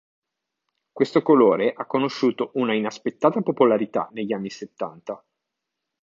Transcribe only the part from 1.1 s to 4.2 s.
colore ha conosciuto una inaspettata popolarità